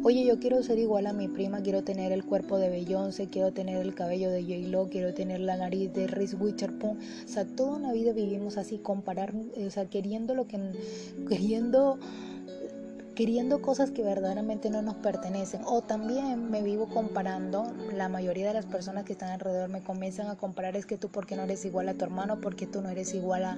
[0.04, 3.52] Oye, yo quiero ser igual a mi prima, quiero tener el cuerpo de Beyoncé, quiero
[3.52, 6.98] tener el cabello de J-Lo, quiero tener la nariz de Reese Witherspoon.
[6.98, 10.60] O sea, toda una vida vivimos así, comparar, o sea, queriendo lo que,
[11.28, 11.98] queriendo
[13.16, 15.62] queriendo cosas que verdaderamente no nos pertenecen.
[15.66, 20.28] O también me vivo comparando, la mayoría de las personas que están alrededor me comienzan
[20.28, 22.90] a comparar es que tú porque no eres igual a tu hermano, porque tú no
[22.90, 23.58] eres igual a,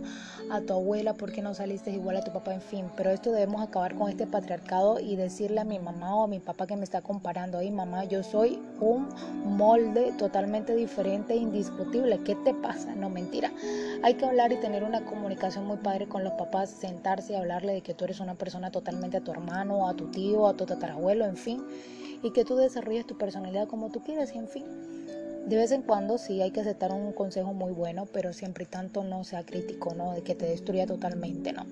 [0.52, 2.86] a tu abuela, porque no saliste igual a tu papá, en fin.
[2.98, 6.40] Pero esto debemos acabar con este patriarcado y decirle a mi mamá o a mi
[6.40, 9.08] papá que me está comparando, ahí mamá, yo soy un
[9.46, 12.20] molde totalmente diferente e indiscutible.
[12.24, 12.94] ¿Qué te pasa?
[12.96, 13.52] No, mentira.
[14.04, 17.74] Hay que hablar y tener una comunicación muy padre con los papás, sentarse y hablarle
[17.74, 20.56] de que tú eres una persona totalmente a tu hermano hermano, a tu tío, a
[20.56, 21.64] tu tatarabuelo, en fin,
[22.24, 24.66] y que tú desarrolles tu personalidad como tú quieras y en fin.
[25.48, 28.68] De vez en cuando sí hay que aceptar un consejo muy bueno, pero siempre y
[28.68, 30.14] tanto no sea crítico, ¿no?
[30.14, 31.66] De que te destruya totalmente, ¿no?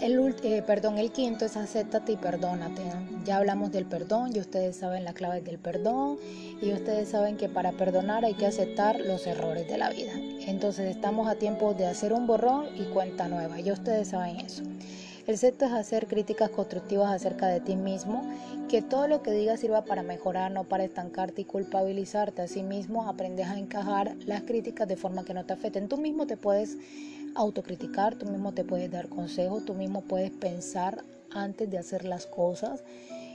[0.00, 2.82] El, eh, perdón, el quinto es acéptate y perdónate.
[3.24, 6.18] Ya hablamos del perdón, y ustedes saben la clave del perdón
[6.62, 10.12] y ustedes saben que para perdonar hay que aceptar los errores de la vida.
[10.46, 14.62] Entonces estamos a tiempo de hacer un borrón y cuenta nueva, y ustedes saben eso.
[15.28, 18.26] El sexto es hacer críticas constructivas acerca de ti mismo,
[18.70, 22.40] que todo lo que digas sirva para mejorar, no para estancarte y culpabilizarte.
[22.40, 23.06] a sí mismo.
[23.06, 25.86] aprendes a encajar las críticas de forma que no te afecten.
[25.86, 26.78] Tú mismo te puedes
[27.34, 32.24] autocriticar, tú mismo te puedes dar consejos, tú mismo puedes pensar antes de hacer las
[32.24, 32.82] cosas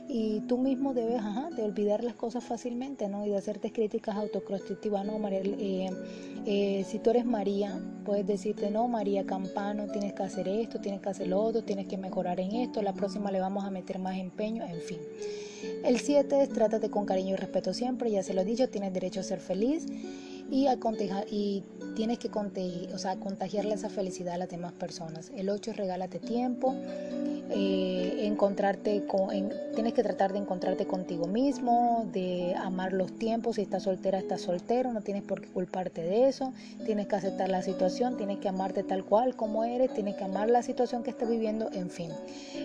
[0.07, 1.21] y tú mismo debes
[1.55, 3.25] de olvidar las cosas fácilmente ¿no?
[3.25, 5.05] y de hacerte críticas autoconstructivas.
[5.05, 5.19] ¿no?
[5.29, 5.89] Eh,
[6.45, 11.01] eh, si tú eres María, puedes decirte, no, María Campano, tienes que hacer esto, tienes
[11.01, 13.99] que hacer lo otro, tienes que mejorar en esto, la próxima le vamos a meter
[13.99, 14.99] más empeño, en fin.
[15.85, 18.93] El 7 es trátate con cariño y respeto siempre, ya se lo he dicho, tienes
[18.93, 19.85] derecho a ser feliz
[20.51, 20.77] y, a
[21.31, 21.63] y
[21.95, 25.31] tienes que o sea, contagiarle esa felicidad a las demás personas.
[25.35, 26.75] El 8 es regálate tiempo.
[27.55, 29.29] Eh, encontrarte con,
[29.75, 34.41] tienes que tratar de encontrarte contigo mismo, de amar los tiempos, si estás soltera, estás
[34.41, 36.51] soltero, no tienes por qué culparte de eso,
[36.85, 40.49] tienes que aceptar la situación, tienes que amarte tal cual como eres, tienes que amar
[40.49, 42.09] la situación que estás viviendo, en fin.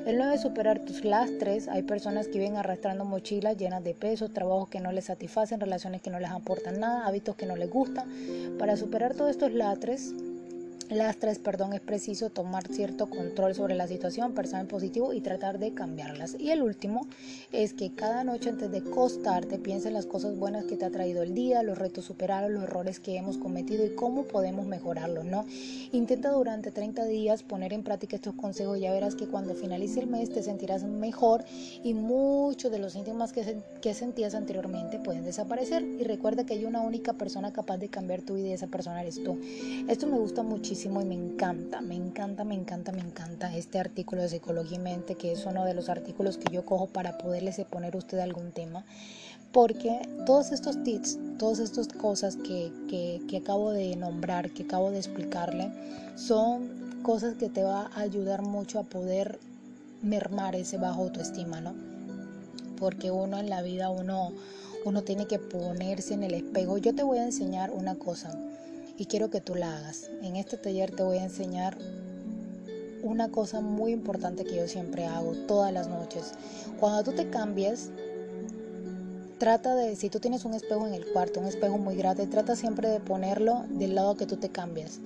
[0.07, 4.33] El 9 es superar tus lastres, hay personas que vienen arrastrando mochilas llenas de pesos,
[4.33, 7.68] trabajos que no les satisfacen, relaciones que no les aportan nada, hábitos que no les
[7.68, 8.09] gustan.
[8.59, 10.14] Para superar todos estos lastres,
[10.96, 15.20] las tres, perdón, es preciso tomar cierto control sobre la situación, pensar en positivo y
[15.20, 16.35] tratar de cambiarlas.
[16.38, 17.07] Y el último
[17.53, 20.90] es que cada noche antes de acostarte piensa en las cosas buenas que te ha
[20.90, 25.27] traído el día, los retos superados, los errores que hemos cometido y cómo podemos mejorarlos,
[25.27, 25.44] ¿no?
[25.92, 30.07] Intenta durante 30 días poner en práctica estos consejos, ya verás que cuando finalice el
[30.07, 31.44] mes te sentirás mejor
[31.85, 35.83] y muchos de los síntomas que, sentías anteriormente pueden desaparecer.
[35.83, 39.03] Y recuerda que hay una única persona capaz de cambiar tu vida y esa persona
[39.03, 39.38] eres tú.
[39.88, 44.23] Esto me gusta muchísimo y me encanta, me encanta, me encanta, me encanta este artículo
[44.23, 47.61] de Psicología y Mente, que es uno de los artículos que yo cojo para poderles
[47.69, 48.85] poner a usted algún tema.
[49.51, 54.93] Porque todos estos tips, todas estas cosas que, que, que acabo de nombrar, que acabo
[54.93, 55.73] de explicarle,
[56.14, 59.41] son cosas que te va a ayudar mucho a poder
[60.01, 61.75] mermar ese bajo autoestima, ¿no?
[62.79, 64.33] Porque uno en la vida, uno,
[64.85, 66.79] uno tiene que ponerse en el espejo.
[66.79, 68.38] Yo te voy a enseñar una cosa
[68.99, 70.11] y quiero que tú la hagas.
[70.23, 71.79] En este taller te voy a enseñar
[73.03, 76.33] una cosa muy importante que yo siempre hago todas las noches.
[76.81, 77.91] Cuando tú te cambies,
[79.39, 82.57] trata de, si tú tienes un espejo en el cuarto, un espejo muy grande, trata
[82.57, 84.99] siempre de ponerlo del lado que tú te cambias.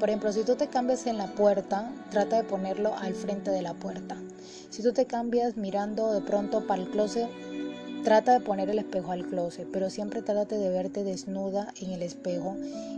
[0.00, 3.60] Por ejemplo, si tú te cambias en la puerta, trata de ponerlo al frente de
[3.60, 4.16] la puerta.
[4.70, 7.28] Si tú te cambias mirando de pronto para el closet,
[8.04, 12.02] Trata de poner el espejo al closet, pero siempre trate de verte desnuda en el
[12.02, 12.54] espejo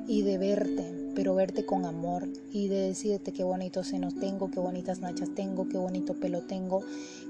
[0.09, 4.59] y de verte, pero verte con amor y de decirte qué bonitos senos tengo, qué
[4.59, 6.83] bonitas nachas tengo, qué bonito pelo tengo,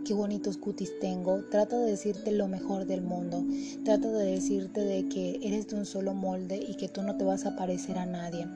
[0.06, 1.42] qué bonitos cutis tengo.
[1.50, 3.44] Trata de decirte lo mejor del mundo.
[3.84, 7.24] Trata de decirte de que eres de un solo molde y que tú no te
[7.24, 8.46] vas a parecer a nadie.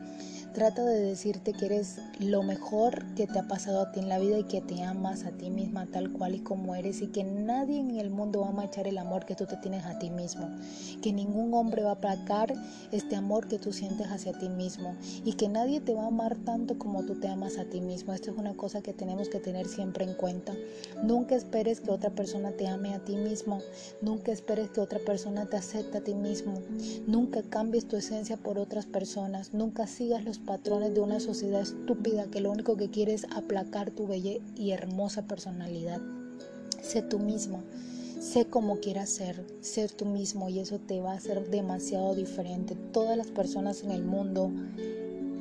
[0.52, 4.18] Trata de decirte que eres lo mejor que te ha pasado a ti en la
[4.18, 7.22] vida y que te amas a ti misma tal cual y como eres y que
[7.22, 10.10] nadie en el mundo va a manchar el amor que tú te tienes a ti
[10.10, 10.50] mismo.
[11.02, 12.52] Que ningún hombre va a aplacar
[12.90, 16.36] este amor que tú sientes hacia ti mismo y que nadie te va a amar
[16.38, 18.12] tanto como tú te amas a ti mismo.
[18.12, 20.52] Esto es una cosa que tenemos que tener siempre en cuenta.
[21.04, 23.60] Nunca esperes que otra persona te ame a ti mismo.
[24.02, 26.62] Nunca esperes que otra persona te acepte a ti mismo.
[27.06, 29.54] Nunca cambies tu esencia por otras personas.
[29.54, 33.90] Nunca sigas los patrones de una sociedad estúpida que lo único que quiere es aplacar
[33.90, 36.00] tu bella y hermosa personalidad.
[36.82, 37.62] Sé tú mismo,
[38.20, 42.76] sé como quieras ser, ser tú mismo y eso te va a hacer demasiado diferente.
[42.92, 44.50] Todas las personas en el mundo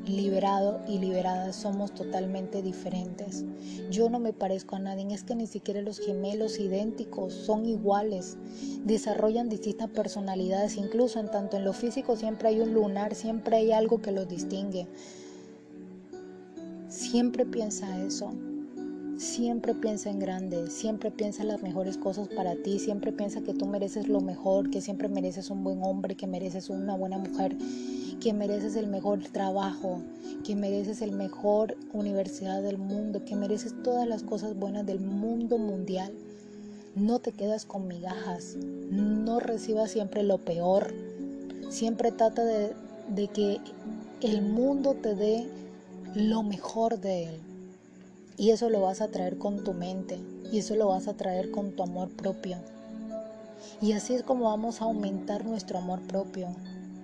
[0.10, 3.46] liberado y liberada somos totalmente diferentes.
[3.90, 8.38] Yo no me parezco a nadie, es que ni siquiera los gemelos idénticos son iguales,
[8.84, 13.72] desarrollan distintas personalidades, incluso en tanto en lo físico siempre hay un lunar, siempre hay
[13.72, 14.88] algo que los distingue.
[16.90, 18.34] Siempre piensa eso.
[19.20, 23.54] Siempre piensa en grande, siempre piensa en las mejores cosas para ti, siempre piensa que
[23.54, 27.58] tú mereces lo mejor, que siempre mereces un buen hombre, que mereces una buena mujer,
[28.22, 30.00] que mereces el mejor trabajo,
[30.46, 35.58] que mereces el mejor universidad del mundo, que mereces todas las cosas buenas del mundo
[35.58, 36.14] mundial.
[36.96, 38.56] No te quedas con migajas,
[38.90, 40.94] no recibas siempre lo peor,
[41.70, 42.74] siempre trata de,
[43.14, 43.60] de que
[44.22, 45.46] el mundo te dé
[46.16, 47.49] lo mejor de él.
[48.40, 50.18] Y eso lo vas a traer con tu mente.
[50.50, 52.58] Y eso lo vas a traer con tu amor propio.
[53.82, 56.48] Y así es como vamos a aumentar nuestro amor propio,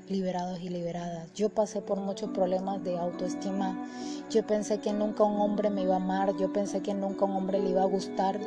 [0.07, 1.27] liberados y liberadas.
[1.33, 3.85] Yo pasé por muchos problemas de autoestima.
[4.31, 6.37] Yo pensé que nunca un hombre me iba a amar.
[6.37, 8.39] Yo pensé que nunca un hombre le iba a gustar.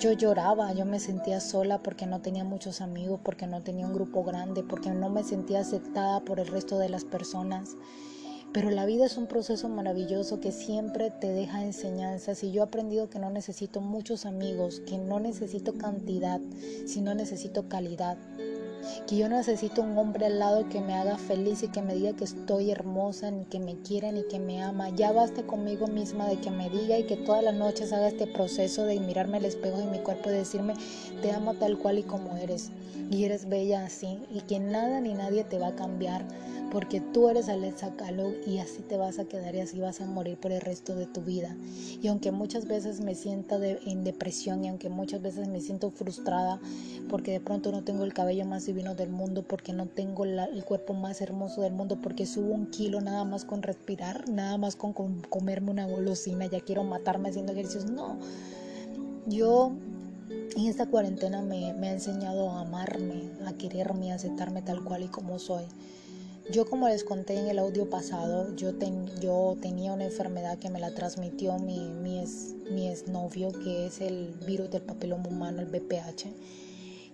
[0.00, 3.94] Yo lloraba, yo me sentía sola porque no tenía muchos amigos, porque no tenía un
[3.94, 7.76] grupo grande, porque no me sentía aceptada por el resto de las personas.
[8.54, 12.64] Pero la vida es un proceso maravilloso que siempre te deja enseñanzas y yo he
[12.64, 16.40] aprendido que no necesito muchos amigos, que no necesito cantidad,
[16.86, 18.16] sino necesito calidad.
[19.06, 22.12] Que yo necesito un hombre al lado que me haga feliz y que me diga
[22.14, 24.90] que estoy hermosa, ni que me quiera, ni que me ama.
[24.90, 28.26] Ya basta conmigo misma de que me diga y que todas las noches haga este
[28.26, 30.74] proceso de mirarme al espejo de mi cuerpo y decirme,
[31.22, 32.70] te amo tal cual y como eres.
[33.10, 34.18] Y eres bella así.
[34.30, 36.24] Y que nada ni nadie te va a cambiar
[36.74, 40.06] porque tú eres Alexa Calo y así te vas a quedar y así vas a
[40.06, 41.56] morir por el resto de tu vida.
[42.02, 46.60] Y aunque muchas veces me sienta en depresión y aunque muchas veces me siento frustrada
[47.08, 50.64] porque de pronto no tengo el cabello más divino del mundo, porque no tengo el
[50.64, 54.74] cuerpo más hermoso del mundo, porque subo un kilo nada más con respirar, nada más
[54.74, 58.18] con, comerme una golosina, ya quiero matarme haciendo ejercicios, no.
[59.26, 59.72] Yo
[60.56, 65.04] en esta cuarentena me, me ha enseñado a amarme, a quererme, a aceptarme tal cual
[65.04, 65.64] y como soy.
[66.50, 68.72] Yo como les conté en el audio pasado, yo,
[69.20, 74.00] yo tenía una enfermedad que me la transmitió mi, mi, ex, mi exnovio, que es
[74.00, 76.26] el virus del papiloma humano, el BPH.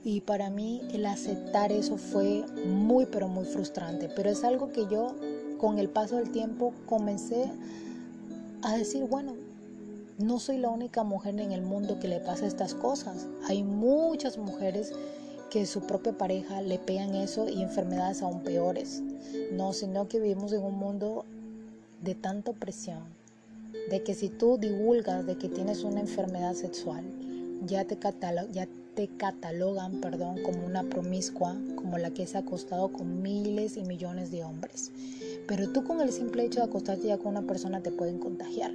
[0.02, 4.08] Y para mí el aceptar eso fue muy, pero muy frustrante.
[4.08, 5.14] Pero es algo que yo
[5.58, 7.50] con el paso del tiempo comencé
[8.62, 9.34] a decir, bueno,
[10.18, 13.26] no soy la única mujer en el mundo que le pasa estas cosas.
[13.48, 14.92] Hay muchas mujeres
[15.50, 19.02] que su propia pareja le pegan eso y enfermedades aún peores.
[19.52, 21.24] No, sino que vivimos en un mundo
[22.02, 23.02] de tanta opresión,
[23.90, 27.04] de que si tú divulgas de que tienes una enfermedad sexual,
[27.66, 27.98] ya te,
[28.52, 28.68] ya
[29.00, 33.82] te catalogan perdón, como una promiscua, como la que se ha acostado con miles y
[33.82, 34.92] millones de hombres.
[35.48, 38.72] Pero tú con el simple hecho de acostarte ya con una persona te pueden contagiar.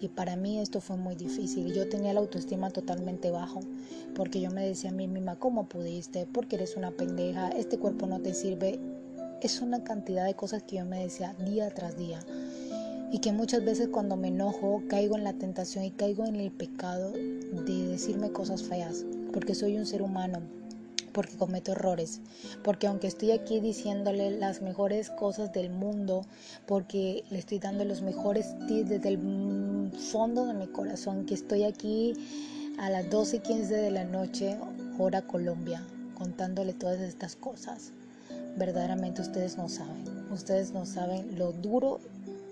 [0.00, 1.72] Y para mí esto fue muy difícil.
[1.72, 3.62] Yo tenía la autoestima totalmente bajo,
[4.14, 6.28] porque yo me decía a mí misma, ¿cómo pudiste?
[6.32, 8.78] Porque eres una pendeja, este cuerpo no te sirve.
[9.42, 12.20] Es una cantidad de cosas que yo me decía día tras día.
[13.10, 16.52] Y que muchas veces cuando me enojo caigo en la tentación y caigo en el
[16.52, 20.40] pecado de decirme cosas feas, porque soy un ser humano
[21.12, 22.20] porque cometo errores,
[22.64, 26.26] porque aunque estoy aquí diciéndole las mejores cosas del mundo,
[26.66, 31.62] porque le estoy dando los mejores tips desde el fondo de mi corazón, que estoy
[31.62, 32.14] aquí
[32.78, 34.58] a las 12 y 15 de la noche,
[34.98, 35.84] hora Colombia,
[36.18, 37.92] contándole todas estas cosas.
[38.56, 42.00] Verdaderamente ustedes no saben, ustedes no saben lo duro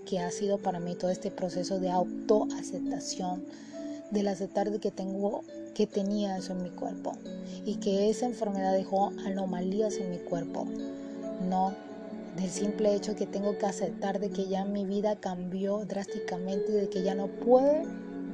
[0.09, 3.45] que ha sido para mí todo este proceso de autoaceptación,
[4.13, 5.43] del aceptar de que tengo
[5.75, 7.13] que tenía eso en mi cuerpo
[7.65, 10.67] y que esa enfermedad dejó anomalías en mi cuerpo.
[11.49, 11.75] No
[12.37, 16.75] del simple hecho que tengo que aceptar de que ya mi vida cambió drásticamente y
[16.77, 17.83] de que ya no puede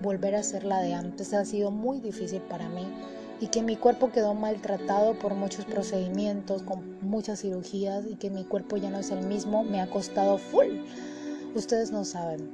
[0.02, 1.34] volver a ser la de antes.
[1.34, 2.86] Ha sido muy difícil para mí
[3.40, 8.44] y que mi cuerpo quedó maltratado por muchos procedimientos, con muchas cirugías y que mi
[8.44, 10.66] cuerpo ya no es el mismo, me ha costado full.
[11.54, 12.50] Ustedes no saben,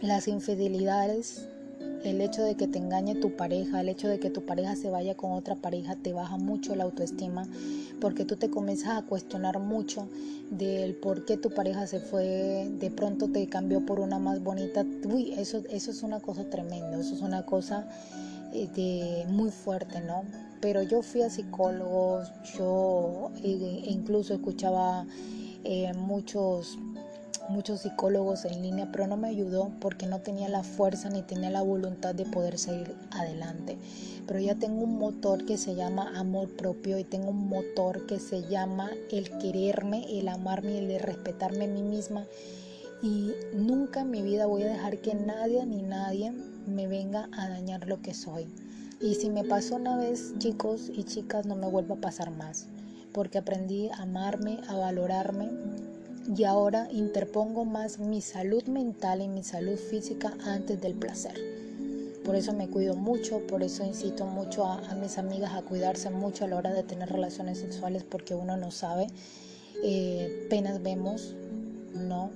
[0.00, 1.48] las infidelidades
[2.04, 4.90] el hecho de que te engañe tu pareja, el hecho de que tu pareja se
[4.90, 7.46] vaya con otra pareja, te baja mucho la autoestima
[8.00, 10.08] porque tú te comienzas a cuestionar mucho
[10.50, 14.84] del por qué tu pareja se fue, de pronto te cambió por una más bonita.
[15.06, 17.88] Uy, eso, eso es una cosa tremenda, eso es una cosa
[18.52, 20.24] eh, de, muy fuerte, ¿no?
[20.60, 25.06] Pero yo fui a psicólogos, yo eh, incluso escuchaba
[25.64, 26.78] eh, muchos
[27.48, 31.50] muchos psicólogos en línea, pero no me ayudó porque no tenía la fuerza ni tenía
[31.50, 33.78] la voluntad de poder seguir adelante.
[34.26, 38.18] Pero ya tengo un motor que se llama amor propio y tengo un motor que
[38.18, 42.26] se llama el quererme, el amarme y el respetarme a mí misma.
[43.02, 46.32] y nunca en mi vida voy a dejar que nadie ni nadie
[46.66, 48.48] me venga a dañar lo que soy.
[49.00, 52.66] Y si me pasó una vez, chicos y chicas, no me vuelva a pasar más,
[53.12, 55.50] porque aprendí a amarme, a valorarme
[56.26, 61.34] y ahora interpongo más mi salud mental y mi salud física antes del placer.
[62.24, 66.44] Por eso me cuido mucho, por eso incito mucho a, mis amigas a cuidarse mucho
[66.44, 69.08] a la hora de tener relaciones sexuales porque uno no sabe,
[69.82, 71.34] eh, penas vemos,
[71.94, 72.30] no,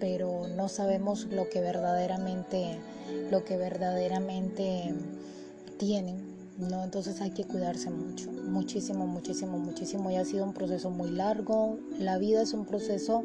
[0.00, 2.78] pero no sabemos lo que verdaderamente,
[3.30, 4.94] lo que verdaderamente
[5.76, 6.25] tienen,
[6.58, 6.84] ¿no?
[6.84, 10.10] Entonces hay que cuidarse mucho, muchísimo, muchísimo, muchísimo.
[10.10, 11.78] Y ha sido un proceso muy largo.
[11.98, 13.24] La vida es un proceso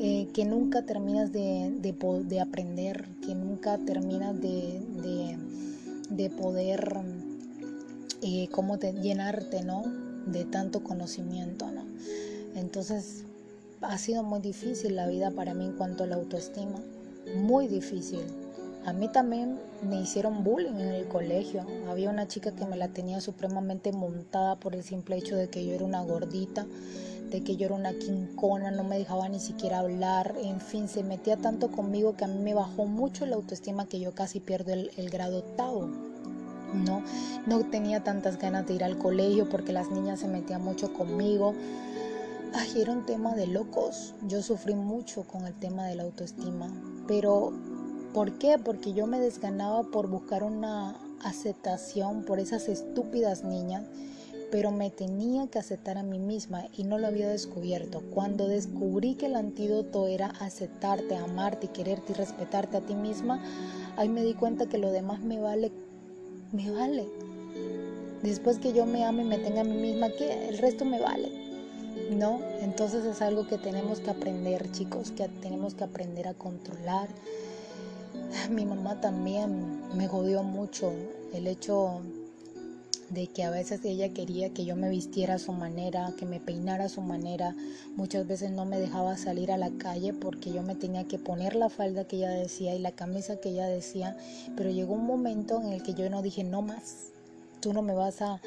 [0.00, 4.80] eh, que nunca terminas de, de, aprender, que nunca terminas de,
[6.10, 7.00] de poder,
[8.22, 9.82] eh, como te, llenarte, ¿no?
[10.26, 11.82] De tanto conocimiento, ¿no?
[12.54, 13.24] Entonces
[13.80, 16.80] ha sido muy difícil la vida para mí en cuanto a la autoestima,
[17.36, 18.20] muy difícil.
[18.88, 21.66] A mí también me hicieron bullying en el colegio.
[21.90, 25.66] Había una chica que me la tenía supremamente montada por el simple hecho de que
[25.66, 26.64] yo era una gordita,
[27.30, 31.02] de que yo era una quincona, no me dejaba ni siquiera hablar, en fin, se
[31.02, 34.72] metía tanto conmigo que a mí me bajó mucho la autoestima que yo casi pierdo
[34.72, 35.90] el, el grado octavo.
[36.72, 37.02] No,
[37.44, 41.52] no tenía tantas ganas de ir al colegio porque las niñas se metían mucho conmigo.
[42.54, 44.14] Ay, era un tema de locos.
[44.26, 46.70] Yo sufrí mucho con el tema de la autoestima.
[47.06, 47.52] Pero,
[48.12, 48.58] ¿por qué?
[48.58, 53.84] Porque yo me desganaba por buscar una aceptación por esas estúpidas niñas,
[54.50, 58.02] pero me tenía que aceptar a mí misma y no lo había descubierto.
[58.14, 63.42] Cuando descubrí que el antídoto era aceptarte, amarte y quererte y respetarte a ti misma,
[63.96, 65.70] ahí me di cuenta que lo demás me vale,
[66.52, 67.06] me vale.
[68.22, 70.98] Después que yo me ame y me tenga a mí misma, que el resto me
[70.98, 71.48] vale.
[72.10, 72.40] ¿no?
[72.60, 77.08] Entonces es algo que tenemos que aprender, chicos, que tenemos que aprender a controlar.
[78.50, 80.92] Mi mamá también me jodió mucho
[81.32, 82.02] el hecho
[83.10, 86.40] de que a veces ella quería que yo me vistiera a su manera, que me
[86.40, 87.54] peinara a su manera.
[87.96, 91.54] Muchas veces no me dejaba salir a la calle porque yo me tenía que poner
[91.54, 94.16] la falda que ella decía y la camisa que ella decía.
[94.56, 97.08] Pero llegó un momento en el que yo no dije no más.
[97.60, 98.40] Tú no me vas a,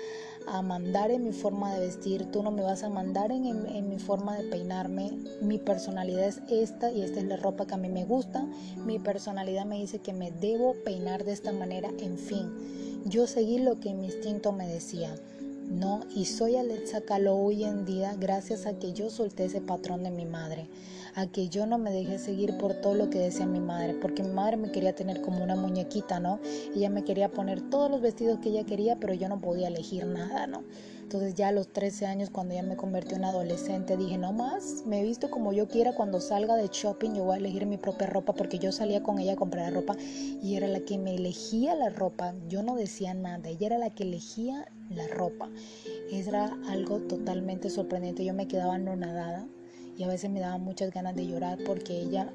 [0.47, 3.89] a mandar en mi forma de vestir, tú no me vas a mandar en, en,
[3.89, 5.11] mi forma de peinarme.
[5.41, 8.45] Mi personalidad es esta y esta es la ropa que a mí me gusta.
[8.85, 13.01] Mi personalidad me dice que me debo peinar de esta manera, en fin.
[13.05, 15.15] Yo seguí lo que mi instinto me decía.
[15.71, 20.11] No, y soy Alexa hoy en día gracias a que yo solté ese patrón de
[20.11, 20.67] mi madre,
[21.15, 24.23] a que yo no me dejé seguir por todo lo que decía mi madre, porque
[24.23, 26.39] mi madre me quería tener como una muñequita, ¿no?
[26.75, 30.05] Ella me quería poner todos los vestidos que ella quería, pero yo no podía elegir
[30.05, 30.63] nada, ¿no?
[31.01, 34.83] Entonces ya a los 13 años, cuando ya me convertí en adolescente, dije, no más,
[34.85, 37.75] me he visto como yo quiera, cuando salga de shopping yo voy a elegir mi
[37.75, 39.97] propia ropa, porque yo salía con ella a comprar ropa
[40.41, 43.89] y era la que me elegía la ropa, yo no decía nada, ella era la
[43.89, 45.49] que elegía la ropa.
[46.09, 49.45] Era algo totalmente sorprendente, yo me quedaba anonadada
[50.01, 52.27] y a veces me daba muchas ganas de llorar porque ella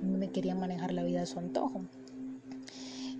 [0.00, 1.82] me quería manejar la vida a su antojo.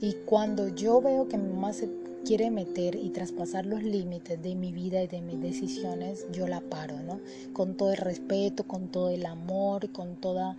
[0.00, 1.90] Y cuando yo veo que mi mamá se
[2.24, 6.62] quiere meter y traspasar los límites de mi vida y de mis decisiones, yo la
[6.62, 7.20] paro, ¿no?
[7.52, 10.56] Con todo el respeto, con todo el amor, con toda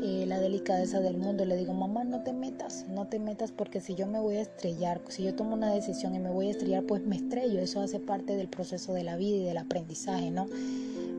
[0.00, 1.44] eh, la delicadeza del mundo.
[1.44, 4.42] Le digo, mamá, no te metas, no te metas porque si yo me voy a
[4.42, 7.58] estrellar, si yo tomo una decisión y me voy a estrellar, pues me estrello.
[7.58, 10.46] Eso hace parte del proceso de la vida y del aprendizaje, ¿no?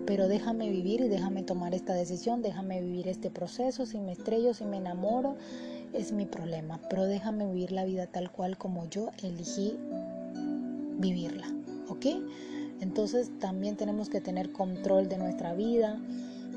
[0.07, 3.85] Pero déjame vivir y déjame tomar esta decisión, déjame vivir este proceso.
[3.85, 5.35] Si me estrello, si me enamoro,
[5.93, 9.77] es mi problema, pero déjame vivir la vida tal cual como yo elegí
[10.97, 11.47] vivirla,
[11.89, 12.05] ¿ok?
[12.81, 15.99] Entonces también tenemos que tener control de nuestra vida,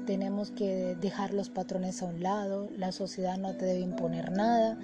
[0.06, 4.78] tenemos que dejar los patrones a un lado, la sociedad no te debe imponer nada.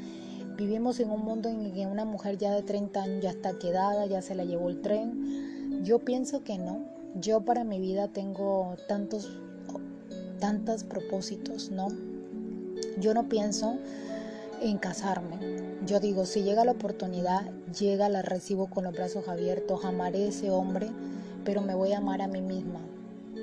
[0.57, 3.59] Vivimos en un mundo en el que una mujer ya de 30 años ya está
[3.59, 5.85] quedada, ya se la llevó el tren.
[5.85, 6.96] Yo pienso que no.
[7.19, 9.31] Yo para mi vida tengo tantos
[10.39, 11.89] tantos propósitos, ¿no?
[12.99, 13.79] Yo no pienso
[14.61, 15.39] en casarme.
[15.87, 20.51] Yo digo, si llega la oportunidad, llega, la recibo con los brazos abiertos, amaré ese
[20.51, 20.89] hombre,
[21.45, 22.81] pero me voy a amar a mí misma.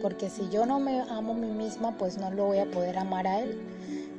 [0.01, 2.97] Porque si yo no me amo a mí misma, pues no lo voy a poder
[2.97, 3.59] amar a él.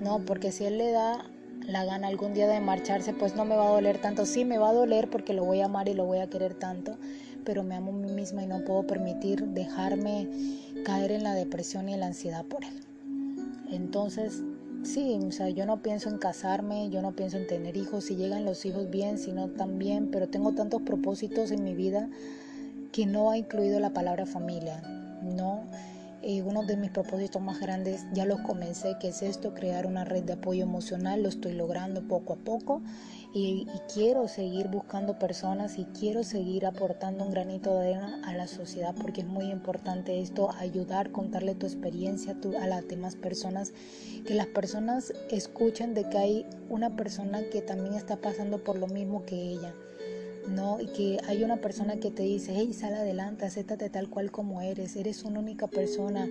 [0.00, 1.26] No, porque si él le da
[1.66, 4.26] la gana algún día de marcharse, pues no me va a doler tanto.
[4.26, 6.54] Sí, me va a doler porque lo voy a amar y lo voy a querer
[6.54, 6.96] tanto,
[7.44, 10.28] pero me amo a mí misma y no puedo permitir dejarme
[10.84, 12.80] caer en la depresión y en la ansiedad por él.
[13.70, 14.42] Entonces,
[14.84, 18.16] Sí, o sea, yo no pienso en casarme, yo no pienso en tener hijos, si
[18.16, 22.10] llegan los hijos bien, si no también, pero tengo tantos propósitos en mi vida
[22.92, 24.82] que no ha incluido la palabra familia,
[25.22, 25.64] ¿no?
[26.44, 30.24] Uno de mis propósitos más grandes ya lo comencé, que es esto, crear una red
[30.24, 32.82] de apoyo emocional, lo estoy logrando poco a poco
[33.34, 38.46] y, quiero seguir buscando personas y quiero seguir aportando un granito de arena a la
[38.46, 43.72] sociedad porque es muy importante esto, ayudar, contarle tu experiencia a las demás personas,
[44.26, 48.86] que las personas escuchen de que hay una persona que también está pasando por lo
[48.86, 49.74] mismo que ella.
[50.48, 50.80] ¿No?
[50.80, 54.60] Y que hay una persona que te dice, hey, sal adelante, acéptate tal cual como
[54.60, 56.28] eres, eres una única persona,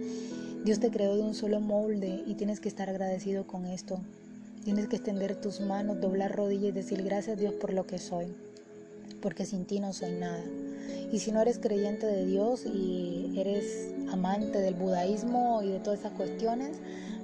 [0.64, 4.00] Dios te creó de un solo molde y tienes que estar agradecido con esto.
[4.64, 8.28] Tienes que extender tus manos, doblar rodillas y decir gracias Dios por lo que soy,
[9.22, 10.42] porque sin ti no soy nada.
[11.12, 16.00] Y si no eres creyente de Dios y eres amante del budaísmo y de todas
[16.00, 16.78] esas cuestiones,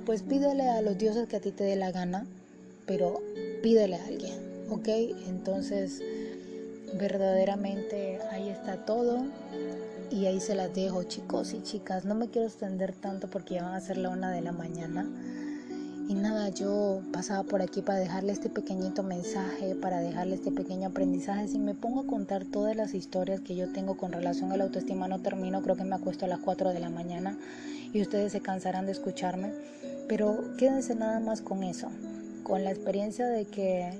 [0.05, 2.27] pues pídele a los dioses que a ti te dé la gana,
[2.85, 3.21] pero
[3.63, 4.87] pídele a alguien, ¿ok?
[5.27, 6.01] Entonces
[6.93, 9.25] verdaderamente ahí está todo
[10.11, 12.05] y ahí se las dejo chicos y chicas.
[12.05, 15.07] No me quiero extender tanto porque ya van a ser la una de la mañana.
[16.07, 20.87] Y nada yo pasaba por aquí para dejarle este pequeñito mensaje para dejarle este pequeño
[20.87, 21.47] aprendizaje.
[21.47, 24.63] Si me pongo a contar todas las historias que yo tengo con relación a la
[24.63, 27.37] autoestima no termino creo que me acuesto a las 4 de la mañana
[27.93, 29.53] y ustedes se cansarán de escucharme.
[30.07, 31.89] Pero quédense nada más con eso
[32.49, 33.93] con la experiencia de que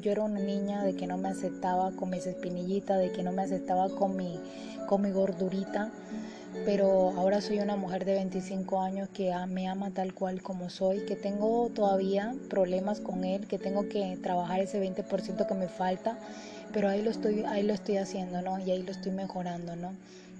[0.00, 3.32] yo era una niña, de que no me aceptaba con mis espinillitas, de que no
[3.32, 4.38] me aceptaba con mi,
[4.86, 5.90] con mi gordurita,
[6.64, 11.00] pero ahora soy una mujer de 25 años que me ama tal cual como soy,
[11.06, 16.16] que tengo todavía problemas con él, que tengo que trabajar ese 20% que me falta,
[16.72, 18.60] pero ahí lo estoy, ahí lo estoy haciendo, ¿no?
[18.60, 19.92] Y ahí lo estoy mejorando, ¿no?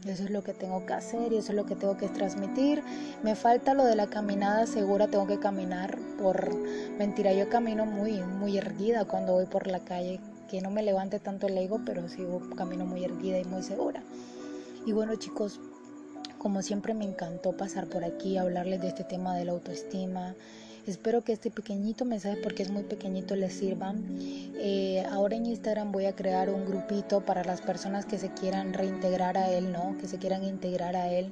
[0.06, 2.82] Eso es lo que tengo que hacer y eso es lo que tengo que transmitir.
[3.22, 6.56] Me falta lo de la caminada segura, tengo que caminar por
[6.98, 7.32] mentira.
[7.32, 10.18] Yo camino muy, muy erguida cuando voy por la calle,
[10.50, 14.02] que no me levante tanto el ego, pero sigo camino muy erguida y muy segura.
[14.84, 15.60] Y bueno chicos,
[16.36, 20.34] como siempre me encantó pasar por aquí, hablarles de este tema de la autoestima,
[20.86, 23.94] Espero que este pequeñito mensaje, porque es muy pequeñito, les sirva.
[24.56, 28.72] Eh, ahora en Instagram voy a crear un grupito para las personas que se quieran
[28.72, 29.96] reintegrar a él, ¿no?
[30.00, 31.30] Que se quieran integrar a él.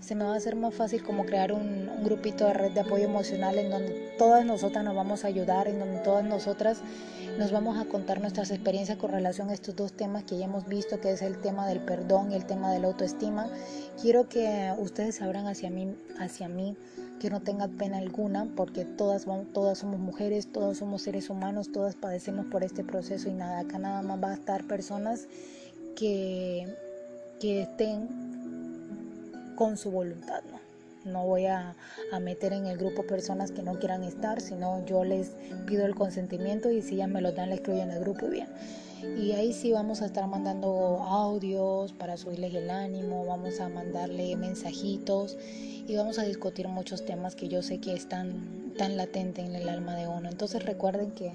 [0.00, 2.80] Se me va a hacer más fácil como crear un, un grupito de red de
[2.80, 6.82] apoyo emocional en donde todas nosotras nos vamos a ayudar, en donde todas nosotras
[7.38, 10.66] nos vamos a contar nuestras experiencias con relación a estos dos temas que ya hemos
[10.66, 13.48] visto, que es el tema del perdón y el tema de la autoestima.
[14.00, 16.76] Quiero que ustedes abran hacia mí, hacia mí
[17.20, 21.94] que no tengan pena alguna, porque todas, todas somos mujeres, todos somos seres humanos, todas
[21.94, 25.28] padecemos por este proceso y nada, acá nada más va a estar personas
[25.94, 26.66] que,
[27.38, 28.08] que estén
[29.54, 30.58] con su voluntad, ¿no?
[31.12, 31.74] No voy a,
[32.12, 35.32] a, meter en el grupo personas que no quieran estar, sino yo les
[35.66, 38.30] pido el consentimiento y si ya me lo dan, les incluyo en el grupo y
[38.30, 38.48] bien.
[39.02, 40.68] Y ahí sí vamos a estar mandando
[41.02, 45.38] audios para subirles el ánimo, vamos a mandarle mensajitos
[45.86, 49.68] y vamos a discutir muchos temas que yo sé que están tan latentes en el
[49.68, 50.28] alma de uno.
[50.28, 51.32] Entonces recuerden que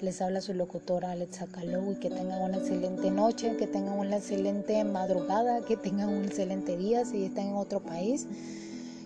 [0.00, 4.16] les habla su locutora Alexa Calou y que tengan una excelente noche, que tengan una
[4.16, 8.26] excelente madrugada, que tengan un excelente día si están en otro país,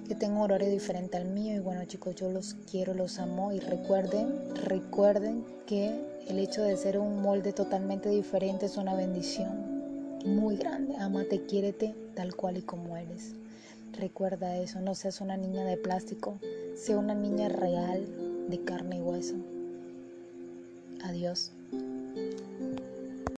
[0.09, 1.54] que tengan un horario diferente al mío.
[1.54, 6.77] Y bueno chicos, yo los quiero, los amo y recuerden, recuerden que el hecho de
[6.77, 10.97] ser un molde totalmente diferente es una bendición muy grande.
[10.97, 13.35] Amate, quiérete tal cual y como eres.
[13.93, 16.39] Recuerda eso, no seas una niña de plástico,
[16.74, 18.05] sea una niña real
[18.49, 19.37] de carne y hueso.
[21.05, 21.53] Adiós.